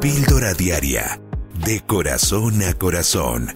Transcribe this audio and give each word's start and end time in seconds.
Píldora 0.00 0.54
Diaria, 0.54 1.20
de 1.66 1.82
corazón 1.86 2.62
a 2.62 2.72
corazón, 2.72 3.48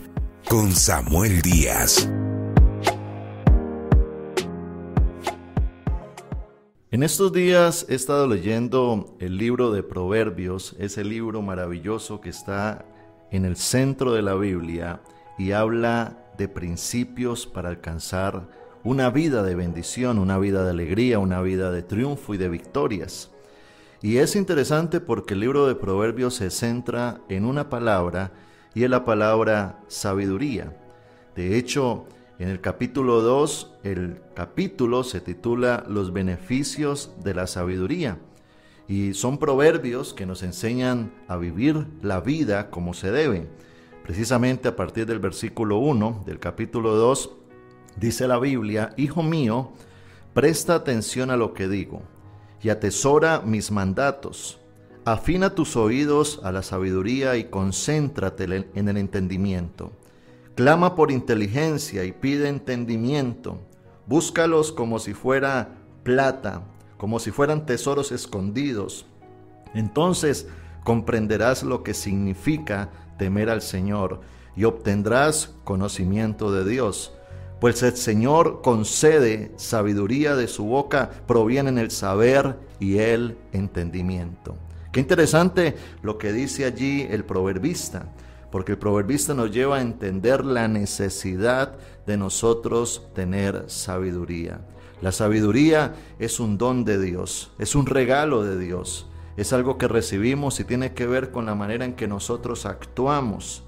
con 0.47 0.72
Samuel 0.72 1.40
Díaz. 1.40 2.06
En 6.91 7.02
estos 7.02 7.33
días 7.33 7.86
he 7.88 7.94
estado 7.94 8.27
leyendo 8.27 9.16
el 9.20 9.38
libro 9.38 9.72
de 9.72 9.82
Proverbios, 9.82 10.76
ese 10.79 11.02
libro 11.02 11.40
maravilloso 11.40 12.20
que 12.20 12.29
está 12.29 12.84
en 13.30 13.46
el 13.46 13.56
centro 13.56 14.12
de 14.12 14.20
la 14.20 14.34
Biblia 14.34 15.00
y 15.38 15.52
habla 15.52 16.30
de 16.36 16.48
principios 16.48 17.46
para 17.46 17.70
alcanzar 17.70 18.50
una 18.82 19.08
vida 19.08 19.42
de 19.42 19.54
bendición, 19.54 20.18
una 20.18 20.36
vida 20.38 20.62
de 20.62 20.72
alegría, 20.72 21.18
una 21.20 21.40
vida 21.40 21.70
de 21.70 21.82
triunfo 21.82 22.34
y 22.34 22.36
de 22.36 22.50
victorias. 22.50 23.33
Y 24.05 24.18
es 24.18 24.36
interesante 24.36 25.00
porque 25.00 25.32
el 25.32 25.40
libro 25.40 25.67
de 25.67 25.76
Proverbios 25.76 26.35
se 26.35 26.50
centra 26.50 27.22
en 27.31 27.46
una 27.46 27.71
palabra 27.71 28.32
y 28.75 28.85
es 28.85 28.90
la 28.90 29.07
palabra 29.07 29.81
sabiduría. 29.89 30.76
De 31.35 31.57
hecho, 31.57 32.05
en 32.39 32.51
el 32.51 32.61
capítulo 32.61 33.23
2, 33.23 33.77
el 33.83 34.21
capítulo 34.35 35.05
se 35.05 35.23
titula 35.23 35.87
Los 35.89 36.12
beneficios 36.12 37.15
de 37.25 37.33
la 37.33 37.47
sabiduría. 37.47 38.19
Y 38.89 39.15
son 39.15 39.39
proverbios 39.39 40.12
que 40.12 40.27
nos 40.27 40.43
enseñan 40.43 41.15
a 41.27 41.39
vivir 41.39 41.87
la 42.03 42.21
vida 42.21 42.69
como 42.69 42.93
se 42.93 43.11
debe. 43.11 43.48
Precisamente 44.03 44.69
a 44.69 44.77
partir 44.77 45.07
del 45.07 45.19
versículo 45.19 45.79
1 45.79 46.25
del 46.27 46.39
capítulo 46.41 46.95
2 46.97 47.37
Dice 47.97 48.29
la 48.29 48.39
Biblia, 48.39 48.93
Hijo 48.98 49.23
mío, 49.23 49.73
presta 50.34 50.75
atención 50.75 51.31
a 51.31 51.39
lo 51.39 51.55
que 51.55 51.69
digo 51.69 52.03
y 52.65 52.71
atesora 52.71 53.43
mis 53.45 53.71
mandatos. 53.71 54.59
Afina 55.05 55.55
tus 55.55 55.77
oídos 55.77 56.41
a 56.43 56.51
la 56.51 56.62
sabiduría 56.62 57.37
y 57.37 57.45
concéntrate 57.45 58.45
en 58.75 58.89
el 58.89 58.97
entendimiento. 58.97 59.93
Clama 60.55 60.97
por 60.97 61.12
inteligencia 61.12 62.05
y 62.05 62.12
pide 62.12 62.48
entendimiento. 62.48 63.59
Búscalos 64.06 64.73
como 64.73 64.98
si 64.98 65.12
fuera 65.12 65.77
plata, 66.05 66.62
como 66.97 67.19
si 67.19 67.31
fueran 67.33 67.67
tesoros 67.67 68.12
escondidos. 68.12 69.05
Entonces 69.75 70.49
comprenderás 70.84 71.65
lo 71.65 71.83
que 71.83 71.93
significa 71.93 72.91
temer 73.19 73.51
al 73.51 73.61
Señor 73.61 74.23
y 74.56 74.65
obtendrás 74.65 75.55
conocimiento 75.65 76.51
de 76.51 76.65
Dios 76.65 77.12
pues 77.65 77.83
el 77.83 77.97
Señor 77.97 78.61
concede 78.61 79.51
sabiduría 79.57 80.37
de 80.37 80.48
su 80.48 80.67
boca, 80.67 81.09
provienen 81.27 81.79
el 81.79 81.91
saber 81.91 82.59
y 82.79 82.98
el 82.98 83.39
entendimiento. 83.55 84.59
Qué 84.93 85.01
interesante 85.01 85.75
lo 86.03 86.19
que 86.19 86.34
dice 86.34 86.67
allí 86.67 87.06
el 87.09 87.25
proverbista, 87.25 88.12
porque 88.53 88.73
el 88.73 88.79
proverbista 88.79 89.33
nos 89.33 89.51
lleva 89.51 89.79
a 89.79 89.81
entender 89.81 90.45
la 90.45 90.69
necesidad 90.69 91.79
de 92.06 92.19
nosotros 92.19 93.09
tener 93.15 93.65
sabiduría. 93.69 94.61
La 95.01 95.11
sabiduría 95.11 95.95
es 96.19 96.41
un 96.41 96.59
don 96.59 96.84
de 96.84 97.01
Dios, 97.01 97.51
es 97.59 97.75
un 97.75 97.87
regalo 97.87 98.45
de 98.45 98.59
Dios, 98.59 99.09
es 99.39 99.55
algo 99.55 99.78
que 99.78 99.89
recibimos 99.89 100.61
y 100.61 100.65
tiene 100.65 100.93
que 100.93 101.06
ver 101.06 101.31
con 101.31 101.47
la 101.47 101.55
manera 101.55 101.87
en 101.87 101.95
que 101.95 102.09
nosotros 102.09 102.67
actuamos. 102.67 103.62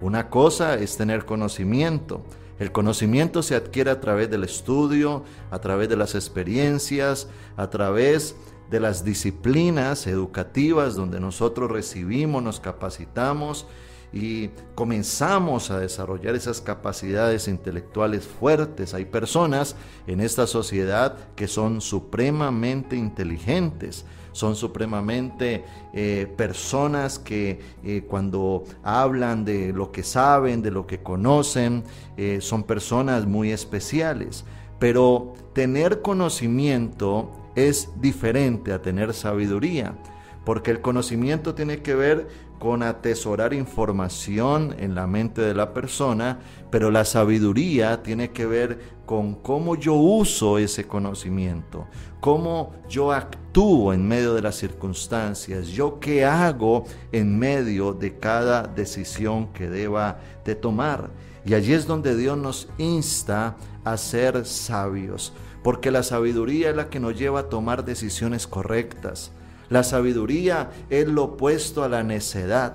Una 0.00 0.30
cosa 0.30 0.74
es 0.76 0.96
tener 0.96 1.24
conocimiento, 1.24 2.24
el 2.60 2.72
conocimiento 2.72 3.42
se 3.42 3.56
adquiere 3.56 3.90
a 3.90 4.00
través 4.00 4.30
del 4.30 4.44
estudio, 4.44 5.24
a 5.50 5.58
través 5.60 5.88
de 5.88 5.96
las 5.96 6.14
experiencias, 6.14 7.26
a 7.56 7.70
través 7.70 8.36
de 8.70 8.80
las 8.80 9.02
disciplinas 9.02 10.06
educativas 10.06 10.94
donde 10.94 11.20
nosotros 11.20 11.70
recibimos, 11.70 12.42
nos 12.42 12.60
capacitamos 12.60 13.66
y 14.12 14.48
comenzamos 14.74 15.70
a 15.70 15.78
desarrollar 15.78 16.34
esas 16.34 16.60
capacidades 16.60 17.48
intelectuales 17.48 18.24
fuertes. 18.24 18.94
Hay 18.94 19.04
personas 19.04 19.76
en 20.06 20.20
esta 20.20 20.46
sociedad 20.46 21.16
que 21.36 21.46
son 21.46 21.80
supremamente 21.80 22.96
inteligentes, 22.96 24.04
son 24.32 24.56
supremamente 24.56 25.64
eh, 25.92 26.32
personas 26.36 27.18
que 27.18 27.60
eh, 27.84 28.04
cuando 28.08 28.64
hablan 28.82 29.44
de 29.44 29.72
lo 29.72 29.92
que 29.92 30.02
saben, 30.02 30.62
de 30.62 30.70
lo 30.70 30.86
que 30.86 31.02
conocen, 31.02 31.84
eh, 32.16 32.38
son 32.40 32.64
personas 32.64 33.26
muy 33.26 33.50
especiales. 33.50 34.44
Pero 34.78 35.34
tener 35.52 36.00
conocimiento 36.00 37.30
es 37.54 37.90
diferente 38.00 38.72
a 38.72 38.80
tener 38.80 39.12
sabiduría, 39.12 39.98
porque 40.44 40.70
el 40.70 40.80
conocimiento 40.80 41.54
tiene 41.54 41.82
que 41.82 41.94
ver 41.94 42.28
con 42.60 42.82
atesorar 42.82 43.54
información 43.54 44.76
en 44.78 44.94
la 44.94 45.06
mente 45.06 45.40
de 45.40 45.54
la 45.54 45.72
persona, 45.72 46.40
pero 46.70 46.90
la 46.90 47.06
sabiduría 47.06 48.02
tiene 48.02 48.32
que 48.32 48.44
ver 48.44 48.78
con 49.06 49.34
cómo 49.34 49.76
yo 49.76 49.94
uso 49.94 50.58
ese 50.58 50.86
conocimiento, 50.86 51.86
cómo 52.20 52.74
yo 52.86 53.12
actúo 53.12 53.94
en 53.94 54.06
medio 54.06 54.34
de 54.34 54.42
las 54.42 54.56
circunstancias, 54.56 55.68
yo 55.68 56.00
qué 56.00 56.26
hago 56.26 56.84
en 57.12 57.38
medio 57.38 57.94
de 57.94 58.18
cada 58.18 58.64
decisión 58.64 59.54
que 59.54 59.70
deba 59.70 60.18
de 60.44 60.54
tomar. 60.54 61.08
Y 61.46 61.54
allí 61.54 61.72
es 61.72 61.86
donde 61.86 62.14
Dios 62.14 62.36
nos 62.36 62.68
insta 62.76 63.56
a 63.84 63.96
ser 63.96 64.44
sabios, 64.44 65.32
porque 65.62 65.90
la 65.90 66.02
sabiduría 66.02 66.68
es 66.68 66.76
la 66.76 66.90
que 66.90 67.00
nos 67.00 67.18
lleva 67.18 67.40
a 67.40 67.48
tomar 67.48 67.86
decisiones 67.86 68.46
correctas 68.46 69.32
la 69.70 69.84
sabiduría 69.84 70.70
es 70.90 71.08
lo 71.08 71.24
opuesto 71.24 71.82
a 71.82 71.88
la 71.88 72.02
necedad, 72.02 72.74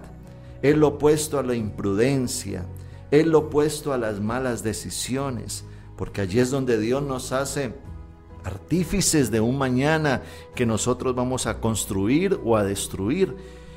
es 0.62 0.76
lo 0.76 0.88
opuesto 0.88 1.38
a 1.38 1.44
la 1.44 1.54
imprudencia, 1.54 2.66
es 3.12 3.28
lo 3.28 3.40
opuesto 3.40 3.94
a 3.94 3.98
las 3.98 4.20
malas 4.20 4.64
decisiones, 4.64 5.66
porque 5.98 6.22
allí 6.22 6.40
es 6.40 6.50
donde 6.50 6.80
Dios 6.80 7.04
nos 7.04 7.34
hace 7.34 7.74
artífices 8.46 9.30
de 9.30 9.42
un 9.42 9.58
mañana 9.58 10.22
que 10.56 10.66
nosotros 10.66 11.16
vamos 11.16 11.48
a 11.48 11.60
construir 11.60 12.40
o 12.44 12.56
a 12.56 12.64
destruir. 12.64 13.36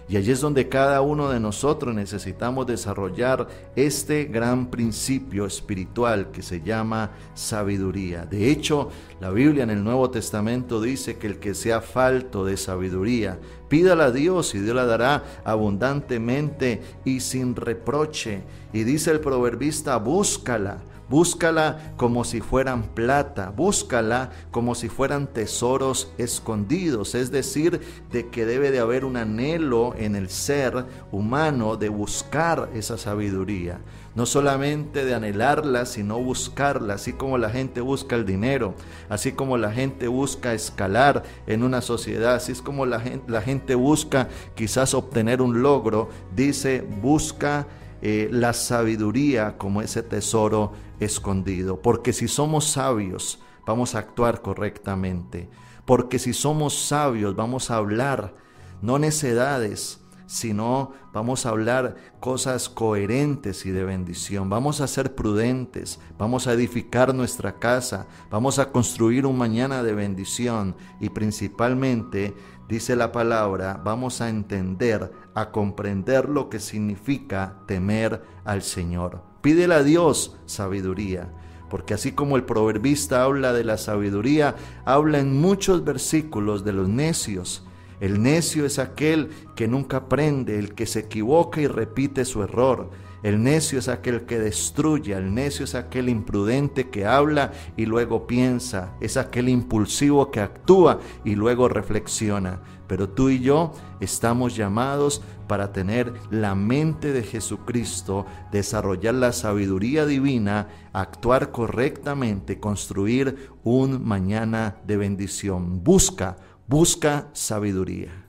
Y 0.09 0.17
allí 0.17 0.31
es 0.31 0.41
donde 0.41 0.69
cada 0.71 1.03
uno 1.03 1.29
de 1.29 1.39
nosotros 1.39 1.95
necesitamos 1.95 2.67
desarrollar 2.67 3.47
este 3.77 4.25
gran 4.25 4.71
principio 4.71 5.45
espiritual 5.45 6.31
que 6.31 6.41
se 6.41 6.63
llama 6.63 7.11
sabiduría. 7.35 8.25
De 8.25 8.51
hecho, 8.51 8.89
la 9.21 9.31
Biblia 9.31 9.65
en 9.65 9.71
el 9.71 9.85
Nuevo 9.85 10.11
Testamento 10.11 10.81
dice 10.81 11.19
que 11.19 11.27
el 11.27 11.39
que 11.39 11.55
sea 11.55 11.83
falto 11.83 12.47
de 12.47 12.57
sabiduría, 12.57 13.39
pídala 13.69 14.06
a 14.06 14.11
Dios 14.11 14.55
y 14.55 14.61
Dios 14.61 14.75
la 14.75 14.87
dará 14.87 15.25
abundantemente 15.45 16.83
y 17.05 17.21
sin 17.21 17.56
reproche. 17.56 18.43
Y 18.73 18.84
dice 18.84 19.11
el 19.11 19.21
proverbista, 19.21 19.97
búscala 19.97 20.79
Búscala 21.09 21.95
como 21.97 22.23
si 22.23 22.43
fueran 22.43 22.83
plata, 22.83 23.51
búscala 23.51 24.31
como 24.51 24.75
si 24.75 24.91
fueran 24.91 25.27
tesoros 25.27 26.12
escondidos, 26.19 27.15
es 27.15 27.31
decir, 27.31 27.81
de 28.12 28.28
que 28.28 28.45
debe 28.45 28.71
de 28.71 28.81
haber 28.81 29.07
un 29.07 29.17
anhelo 29.17 29.95
en 29.97 30.17
el 30.17 30.28
ser 30.28 30.84
humano 31.11 31.77
de 31.77 31.89
buscar 31.89 32.69
esa 32.75 32.99
sabiduría. 32.99 33.81
No 34.15 34.27
solamente 34.27 35.05
de 35.05 35.15
anhelarla, 35.15 35.87
sino 35.87 36.19
buscarla, 36.19 36.95
así 36.95 37.12
como 37.12 37.39
la 37.39 37.51
gente 37.51 37.81
busca 37.81 38.17
el 38.17 38.27
dinero, 38.27 38.75
así 39.09 39.33
como 39.33 39.57
la 39.57 39.73
gente 39.73 40.09
busca 40.09 40.53
escalar 40.53 41.23
en 41.47 41.62
una 41.62 41.81
sociedad, 41.81 42.34
así 42.34 42.53
es 42.53 42.61
como 42.61 42.84
la 42.84 43.01
gente, 43.01 43.31
la 43.31 43.41
gente 43.41 43.58
busca 43.75 44.29
quizás 44.55 44.95
obtener 44.95 45.43
un 45.43 45.63
logro, 45.63 46.09
dice, 46.35 46.81
busca 47.03 47.67
eh, 48.01 48.29
la 48.31 48.53
sabiduría 48.53 49.59
como 49.59 49.83
ese 49.83 50.03
tesoro 50.03 50.73
escondido. 51.01 51.83
Porque 51.83 52.13
si 52.13 52.29
somos 52.29 52.71
sabios, 52.71 53.41
vamos 53.67 53.95
a 53.95 53.99
actuar 53.99 54.43
correctamente. 54.43 55.49
Porque 55.85 56.19
si 56.19 56.33
somos 56.33 56.79
sabios, 56.79 57.35
vamos 57.35 57.71
a 57.71 57.77
hablar, 57.77 58.34
no 58.83 58.99
necedades, 58.99 60.01
sino 60.28 60.92
vamos 61.13 61.47
a 61.47 61.48
hablar 61.48 61.97
cosas 62.21 62.69
coherentes 62.69 63.65
y 63.65 63.71
de 63.71 63.83
bendición. 63.83 64.51
Vamos 64.51 64.83
a 64.83 64.86
ser 64.86 65.15
prudentes, 65.15 65.98
vamos 66.19 66.47
a 66.47 66.53
edificar 66.53 67.15
nuestra 67.15 67.59
casa, 67.59 68.07
vamos 68.30 68.59
a 68.59 68.71
construir 68.71 69.25
un 69.25 69.39
mañana 69.39 69.83
de 69.83 69.95
bendición 69.95 70.77
y 71.01 71.09
principalmente, 71.09 72.34
dice 72.69 72.95
la 72.95 73.10
palabra, 73.10 73.80
vamos 73.83 74.21
a 74.21 74.28
entender, 74.28 75.10
a 75.34 75.51
comprender 75.51 76.28
lo 76.28 76.51
que 76.51 76.60
significa 76.60 77.57
temer 77.66 78.22
al 78.45 78.60
Señor. 78.63 79.22
Pídele 79.41 79.77
a 79.77 79.83
Dios 79.83 80.36
sabiduría 80.45 81.33
porque 81.71 81.95
así 81.95 82.13
como 82.13 82.36
el 82.36 82.45
proverbista 82.45 83.22
habla 83.22 83.53
de 83.53 83.65
la 83.65 83.77
sabiduría, 83.77 84.57
habla 84.84 85.19
en 85.19 85.41
muchos 85.41 85.84
versículos 85.84 86.65
de 86.65 86.72
los 86.72 86.89
necios, 86.89 87.67
el 88.00 88.22
necio 88.22 88.65
es 88.65 88.78
aquel 88.78 89.30
que 89.56 89.68
nunca 89.68 89.98
aprende, 89.98 90.59
el 90.59 90.74
que 90.74 90.86
se 90.86 91.00
equivoca 91.00 91.60
y 91.60 91.66
repite 91.66 92.24
su 92.24 92.42
error. 92.42 92.91
El 93.22 93.42
necio 93.42 93.80
es 93.80 93.89
aquel 93.89 94.27
que 94.27 94.39
destruye, 94.39 95.12
el 95.12 95.34
necio 95.34 95.65
es 95.65 95.74
aquel 95.74 96.09
imprudente 96.09 96.89
que 96.89 97.04
habla 97.04 97.53
y 97.77 97.84
luego 97.84 98.28
piensa, 98.28 98.95
es 99.00 99.16
aquel 99.16 99.48
impulsivo 99.48 100.30
que 100.30 100.41
actúa 100.41 101.00
y 101.24 101.34
luego 101.34 101.68
reflexiona. 101.68 102.60
Pero 102.86 103.09
tú 103.09 103.28
y 103.28 103.41
yo 103.41 103.72
estamos 103.98 104.54
llamados 104.54 105.21
para 105.48 105.72
tener 105.72 106.12
la 106.30 106.54
mente 106.54 107.12
de 107.12 107.24
Jesucristo, 107.24 108.24
desarrollar 108.53 109.15
la 109.15 109.33
sabiduría 109.33 110.06
divina, 110.06 110.68
actuar 110.92 111.51
correctamente, 111.51 112.60
construir 112.60 113.51
un 113.65 114.06
mañana 114.06 114.77
de 114.86 114.97
bendición. 114.97 115.83
Busca, 115.83 116.36
busca 116.68 117.30
sabiduría. 117.32 118.26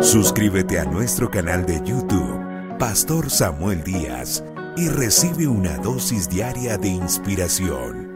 Suscríbete 0.00 0.78
a 0.78 0.84
nuestro 0.84 1.28
canal 1.28 1.66
de 1.66 1.82
YouTube, 1.84 2.78
Pastor 2.78 3.30
Samuel 3.30 3.82
Díaz, 3.82 4.44
y 4.76 4.88
recibe 4.88 5.48
una 5.48 5.76
dosis 5.78 6.28
diaria 6.28 6.78
de 6.78 6.88
inspiración. 6.88 8.11